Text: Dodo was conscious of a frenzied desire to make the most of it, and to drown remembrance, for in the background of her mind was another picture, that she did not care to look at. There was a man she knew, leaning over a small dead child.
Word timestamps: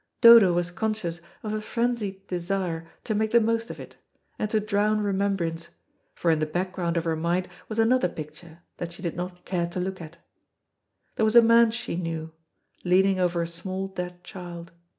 Dodo 0.19 0.51
was 0.51 0.71
conscious 0.71 1.21
of 1.43 1.53
a 1.53 1.61
frenzied 1.61 2.25
desire 2.25 2.89
to 3.03 3.13
make 3.13 3.29
the 3.29 3.39
most 3.39 3.69
of 3.69 3.79
it, 3.79 3.97
and 4.39 4.49
to 4.49 4.59
drown 4.59 4.99
remembrance, 5.01 5.69
for 6.15 6.31
in 6.31 6.39
the 6.39 6.47
background 6.47 6.97
of 6.97 7.03
her 7.03 7.15
mind 7.15 7.47
was 7.69 7.77
another 7.77 8.09
picture, 8.09 8.63
that 8.77 8.91
she 8.93 9.03
did 9.03 9.15
not 9.15 9.45
care 9.45 9.67
to 9.67 9.79
look 9.79 10.01
at. 10.01 10.17
There 11.17 11.23
was 11.23 11.35
a 11.35 11.41
man 11.43 11.69
she 11.69 11.97
knew, 11.97 12.31
leaning 12.83 13.19
over 13.19 13.43
a 13.43 13.47
small 13.47 13.89
dead 13.89 14.23
child. 14.23 14.71